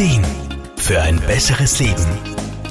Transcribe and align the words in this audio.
Ideen 0.00 0.24
für 0.78 1.02
ein 1.02 1.20
besseres 1.26 1.78
Leben. 1.78 2.06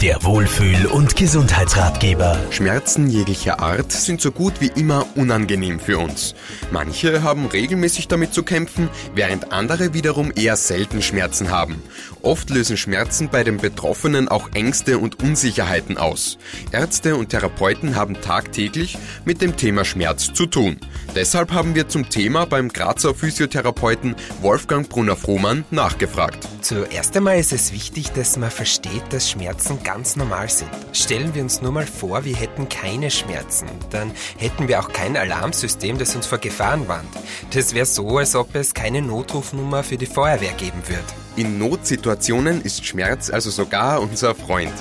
Der 0.01 0.23
Wohlfühl- 0.23 0.87
und 0.87 1.15
Gesundheitsratgeber. 1.15 2.39
Schmerzen 2.49 3.07
jeglicher 3.07 3.59
Art 3.59 3.91
sind 3.91 4.19
so 4.19 4.31
gut 4.31 4.61
wie 4.61 4.71
immer 4.73 5.05
unangenehm 5.15 5.79
für 5.79 5.99
uns. 5.99 6.33
Manche 6.71 7.21
haben 7.21 7.45
regelmäßig 7.45 8.07
damit 8.07 8.33
zu 8.33 8.41
kämpfen, 8.41 8.89
während 9.13 9.51
andere 9.51 9.93
wiederum 9.93 10.31
eher 10.35 10.55
selten 10.55 11.03
Schmerzen 11.03 11.51
haben. 11.51 11.83
Oft 12.23 12.49
lösen 12.49 12.77
Schmerzen 12.77 13.29
bei 13.29 13.43
den 13.43 13.57
Betroffenen 13.57 14.27
auch 14.27 14.49
Ängste 14.55 14.97
und 14.97 15.21
Unsicherheiten 15.21 15.99
aus. 15.99 16.39
Ärzte 16.71 17.15
und 17.15 17.29
Therapeuten 17.29 17.95
haben 17.95 18.19
tagtäglich 18.21 18.97
mit 19.23 19.39
dem 19.39 19.55
Thema 19.55 19.85
Schmerz 19.85 20.33
zu 20.33 20.47
tun. 20.47 20.79
Deshalb 21.13 21.51
haben 21.51 21.75
wir 21.75 21.89
zum 21.89 22.09
Thema 22.09 22.45
beim 22.45 22.69
Grazer 22.69 23.13
Physiotherapeuten 23.13 24.15
Wolfgang 24.41 24.89
Brunner-Frohmann 24.89 25.65
nachgefragt. 25.69 26.47
Zuerst 26.61 27.15
einmal 27.15 27.39
ist 27.39 27.53
es 27.53 27.71
wichtig, 27.71 28.11
dass 28.11 28.37
man 28.37 28.51
versteht, 28.51 29.03
dass 29.11 29.29
Schmerzen 29.29 29.81
ganz 29.83 30.15
normal 30.15 30.49
sind. 30.49 30.69
Stellen 30.91 31.33
wir 31.33 31.41
uns 31.41 31.61
nur 31.61 31.71
mal 31.71 31.87
vor, 31.87 32.25
wir 32.25 32.35
hätten 32.35 32.67
keine 32.67 33.09
Schmerzen. 33.09 33.67
Dann 33.91 34.11
hätten 34.37 34.67
wir 34.67 34.79
auch 34.79 34.91
kein 34.91 35.15
Alarmsystem, 35.15 35.97
das 35.97 36.15
uns 36.15 36.27
vor 36.27 36.37
Gefahren 36.37 36.87
warnt. 36.87 37.07
Das 37.53 37.73
wäre 37.73 37.85
so, 37.85 38.17
als 38.17 38.35
ob 38.35 38.53
es 38.55 38.73
keine 38.73 39.01
Notrufnummer 39.01 39.83
für 39.83 39.97
die 39.97 40.05
Feuerwehr 40.05 40.53
geben 40.53 40.81
würde. 40.87 41.03
In 41.37 41.57
Notsituationen 41.57 42.61
ist 42.61 42.85
Schmerz 42.85 43.29
also 43.29 43.49
sogar 43.49 44.01
unser 44.01 44.35
Freund. 44.35 44.73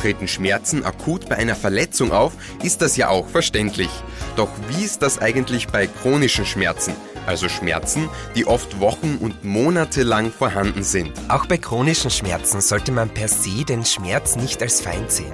Treten 0.00 0.28
Schmerzen 0.28 0.84
akut 0.84 1.28
bei 1.28 1.36
einer 1.36 1.56
Verletzung 1.56 2.12
auf, 2.12 2.32
ist 2.62 2.82
das 2.82 2.96
ja 2.96 3.08
auch 3.08 3.28
verständlich. 3.28 3.90
Doch 4.36 4.48
wie 4.68 4.84
ist 4.84 5.00
das 5.00 5.18
eigentlich 5.20 5.68
bei 5.68 5.86
chronischen 5.86 6.44
Schmerzen? 6.44 6.94
Also 7.26 7.48
Schmerzen, 7.48 8.08
die 8.34 8.46
oft 8.46 8.80
Wochen 8.80 9.18
und 9.20 9.44
Monate 9.44 10.02
lang 10.02 10.32
vorhanden 10.32 10.82
sind. 10.82 11.12
Auch 11.28 11.46
bei 11.46 11.58
chronischen 11.58 12.10
Schmerzen 12.10 12.60
sollte 12.60 12.92
man 12.92 13.08
per 13.08 13.28
se 13.28 13.64
den 13.64 13.84
Schmerz 13.84 14.36
nicht 14.36 14.62
als 14.62 14.80
Feind 14.80 15.10
sehen. 15.10 15.32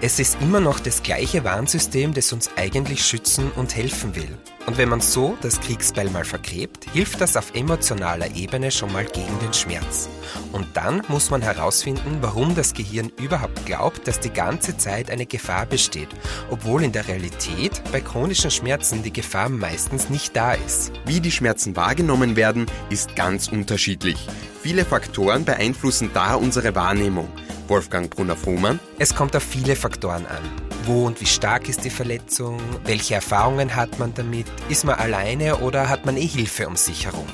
Es 0.00 0.18
ist 0.18 0.38
immer 0.40 0.60
noch 0.60 0.80
das 0.80 1.02
gleiche 1.02 1.44
Warnsystem, 1.44 2.14
das 2.14 2.32
uns 2.32 2.50
eigentlich 2.56 3.04
schützen 3.04 3.50
und 3.56 3.74
helfen 3.76 4.14
will. 4.14 4.38
Und 4.66 4.78
wenn 4.78 4.88
man 4.88 5.00
so 5.00 5.36
das 5.40 5.60
Kriegsbeil 5.60 6.10
mal 6.10 6.24
vergräbt, 6.24 6.86
hilft 6.92 7.20
das 7.20 7.36
auf 7.36 7.54
emotionaler 7.54 8.34
Ebene 8.36 8.70
schon 8.70 8.92
mal 8.92 9.04
gegen 9.04 9.38
den 9.40 9.52
Schmerz. 9.52 10.08
Und 10.52 10.66
dann 10.74 11.02
muss 11.08 11.30
man 11.30 11.42
herausfinden, 11.42 12.18
warum 12.20 12.54
das 12.54 12.74
Gehirn 12.74 13.10
überhaupt 13.20 13.66
glaubt, 13.66 14.06
dass 14.06 14.20
die 14.20 14.32
ganze 14.32 14.76
Zeit 14.76 15.10
eine 15.10 15.26
Gefahr 15.26 15.66
besteht, 15.66 16.08
obwohl 16.50 16.84
in 16.84 16.92
der 16.92 17.08
Realität 17.08 17.82
bei 17.90 18.00
chronischen 18.00 18.50
Schmerzen 18.50 19.02
die 19.02 19.12
Gefahr 19.12 19.48
meistens 19.48 20.10
nicht 20.10 20.36
da 20.36 20.52
ist. 20.52 20.92
Wie 21.06 21.20
die 21.20 21.32
Schmerzen 21.32 21.74
wahrgenommen 21.74 22.36
werden, 22.36 22.66
ist 22.90 23.16
ganz 23.16 23.48
unterschiedlich. 23.48 24.18
Viele 24.62 24.84
Faktoren 24.84 25.44
beeinflussen 25.44 26.10
da 26.12 26.34
unsere 26.34 26.74
Wahrnehmung. 26.74 27.28
Wolfgang 27.70 28.10
Brunner-Fuhrmann. 28.10 28.80
Es 28.98 29.14
kommt 29.14 29.34
auf 29.34 29.42
viele 29.42 29.76
Faktoren 29.76 30.26
an. 30.26 30.42
Wo 30.84 31.06
und 31.06 31.20
wie 31.20 31.26
stark 31.26 31.68
ist 31.68 31.84
die 31.84 31.90
Verletzung? 31.90 32.58
Welche 32.84 33.14
Erfahrungen 33.14 33.76
hat 33.76 33.98
man 33.98 34.12
damit? 34.12 34.46
Ist 34.68 34.84
man 34.84 34.96
alleine 34.96 35.58
oder 35.58 35.88
hat 35.88 36.04
man 36.04 36.16
eh 36.16 36.26
Hilfe 36.26 36.66
um 36.66 36.76
sich 36.76 37.06
herum? 37.06 37.26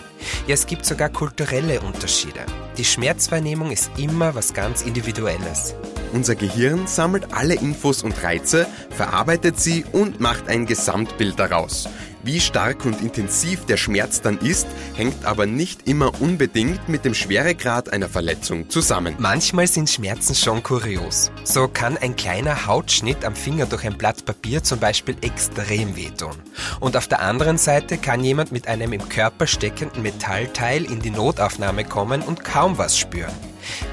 Ja, 0.46 0.54
es 0.54 0.66
gibt 0.66 0.84
sogar 0.84 1.08
kulturelle 1.08 1.80
Unterschiede. 1.80 2.40
Die 2.76 2.84
Schmerzwahrnehmung 2.84 3.70
ist 3.70 3.90
immer 3.96 4.34
was 4.34 4.52
ganz 4.52 4.82
Individuelles. 4.82 5.74
Unser 6.12 6.34
Gehirn 6.34 6.86
sammelt 6.86 7.32
alle 7.32 7.54
Infos 7.54 8.02
und 8.02 8.22
Reize, 8.22 8.66
verarbeitet 8.90 9.58
sie 9.58 9.84
und 9.92 10.20
macht 10.20 10.48
ein 10.48 10.66
Gesamtbild 10.66 11.38
daraus. 11.38 11.88
Wie 12.26 12.40
stark 12.40 12.84
und 12.84 13.02
intensiv 13.02 13.66
der 13.66 13.76
Schmerz 13.76 14.20
dann 14.20 14.38
ist, 14.38 14.66
hängt 14.96 15.24
aber 15.24 15.46
nicht 15.46 15.86
immer 15.86 16.20
unbedingt 16.20 16.88
mit 16.88 17.04
dem 17.04 17.14
Schweregrad 17.14 17.92
einer 17.92 18.08
Verletzung 18.08 18.68
zusammen. 18.68 19.14
Manchmal 19.18 19.68
sind 19.68 19.88
Schmerzen 19.88 20.34
schon 20.34 20.64
kurios. 20.64 21.30
So 21.44 21.68
kann 21.68 21.96
ein 21.96 22.16
kleiner 22.16 22.66
Hautschnitt 22.66 23.24
am 23.24 23.36
Finger 23.36 23.66
durch 23.66 23.84
ein 23.84 23.96
Blatt 23.96 24.24
Papier 24.24 24.64
zum 24.64 24.80
Beispiel 24.80 25.14
extrem 25.20 25.94
wehtun. 25.94 26.34
Und 26.80 26.96
auf 26.96 27.06
der 27.06 27.22
anderen 27.22 27.58
Seite 27.58 27.96
kann 27.96 28.24
jemand 28.24 28.50
mit 28.50 28.66
einem 28.66 28.92
im 28.92 29.08
Körper 29.08 29.46
steckenden 29.46 30.02
Metallteil 30.02 30.84
in 30.84 30.98
die 30.98 31.10
Notaufnahme 31.10 31.84
kommen 31.84 32.22
und 32.22 32.42
kaum 32.42 32.76
was 32.76 32.98
spüren. 32.98 33.36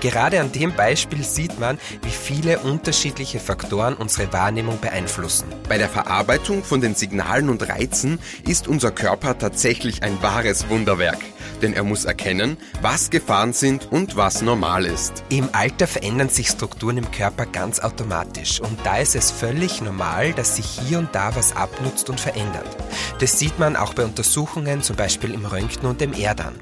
Gerade 0.01 0.39
an 0.39 0.51
dem 0.51 0.73
Beispiel 0.75 1.23
sieht 1.23 1.59
man, 1.59 1.77
wie 2.01 2.09
viele 2.09 2.59
unterschiedliche 2.59 3.39
Faktoren 3.39 3.95
unsere 3.95 4.31
Wahrnehmung 4.33 4.79
beeinflussen. 4.79 5.45
Bei 5.67 5.77
der 5.77 5.89
Verarbeitung 5.89 6.63
von 6.63 6.81
den 6.81 6.95
Signalen 6.95 7.49
und 7.49 7.67
Reizen 7.67 8.19
ist 8.47 8.67
unser 8.67 8.91
Körper 8.91 9.37
tatsächlich 9.37 10.03
ein 10.03 10.21
wahres 10.21 10.69
Wunderwerk. 10.69 11.19
Denn 11.61 11.73
er 11.73 11.83
muss 11.83 12.05
erkennen, 12.05 12.57
was 12.81 13.09
Gefahren 13.09 13.53
sind 13.53 13.91
und 13.91 14.15
was 14.15 14.41
normal 14.41 14.85
ist. 14.85 15.23
Im 15.29 15.49
Alter 15.53 15.87
verändern 15.87 16.29
sich 16.29 16.49
Strukturen 16.49 16.97
im 16.97 17.11
Körper 17.11 17.45
ganz 17.45 17.79
automatisch 17.79 18.59
und 18.59 18.77
da 18.85 18.97
ist 18.97 19.15
es 19.15 19.31
völlig 19.31 19.81
normal, 19.81 20.33
dass 20.33 20.57
sich 20.57 20.65
hier 20.65 20.99
und 20.99 21.13
da 21.13 21.35
was 21.35 21.55
abnutzt 21.55 22.09
und 22.09 22.19
verändert. 22.19 22.67
Das 23.19 23.39
sieht 23.39 23.59
man 23.59 23.75
auch 23.75 23.93
bei 23.93 24.03
Untersuchungen, 24.03 24.81
zum 24.81 24.95
Beispiel 24.95 25.33
im 25.33 25.45
Röntgen 25.45 25.87
und 25.87 26.01
im 26.01 26.13
Erdan. 26.13 26.55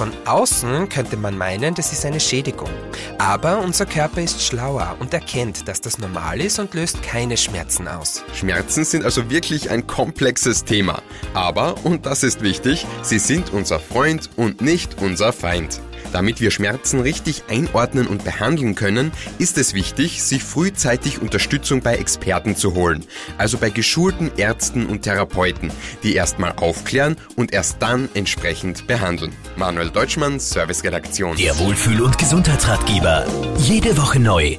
Von 0.00 0.14
außen 0.24 0.88
könnte 0.88 1.18
man 1.18 1.36
meinen, 1.36 1.74
das 1.74 1.92
ist 1.92 2.06
eine 2.06 2.20
Schädigung. 2.20 2.70
Aber 3.18 3.58
unser 3.58 3.84
Körper 3.84 4.22
ist 4.22 4.42
schlauer 4.42 4.96
und 4.98 5.12
erkennt, 5.12 5.68
dass 5.68 5.82
das 5.82 5.98
normal 5.98 6.40
ist 6.40 6.58
und 6.58 6.72
löst 6.72 7.02
keine 7.02 7.36
Schmerzen 7.36 7.86
aus. 7.86 8.24
Schmerzen 8.32 8.84
sind 8.84 9.04
also 9.04 9.28
wirklich 9.28 9.68
ein 9.68 9.86
komplexes 9.86 10.64
Thema. 10.64 11.02
Aber, 11.34 11.84
und 11.84 12.06
das 12.06 12.22
ist 12.22 12.40
wichtig, 12.40 12.86
sie 13.02 13.18
sind 13.18 13.52
unser 13.52 13.78
Freund 13.78 14.30
und 14.36 14.62
nicht 14.62 15.02
unser 15.02 15.34
Feind. 15.34 15.82
Damit 16.12 16.40
wir 16.40 16.50
Schmerzen 16.50 17.00
richtig 17.00 17.44
einordnen 17.48 18.06
und 18.06 18.24
behandeln 18.24 18.74
können, 18.74 19.12
ist 19.38 19.58
es 19.58 19.74
wichtig, 19.74 20.22
sich 20.22 20.42
frühzeitig 20.42 21.20
Unterstützung 21.20 21.80
bei 21.80 21.96
Experten 21.96 22.56
zu 22.56 22.74
holen, 22.74 23.04
also 23.38 23.58
bei 23.58 23.70
geschulten 23.70 24.30
Ärzten 24.36 24.86
und 24.86 25.02
Therapeuten, 25.02 25.70
die 26.02 26.14
erstmal 26.14 26.52
aufklären 26.56 27.16
und 27.36 27.52
erst 27.52 27.76
dann 27.80 28.08
entsprechend 28.14 28.86
behandeln. 28.86 29.32
Manuel 29.56 29.90
Deutschmann, 29.90 30.40
Serviceredaktion. 30.40 31.36
Der 31.36 31.58
Wohlfühl- 31.58 32.02
und 32.02 32.18
Gesundheitsratgeber. 32.18 33.26
Jede 33.58 33.96
Woche 33.96 34.18
neu 34.18 34.56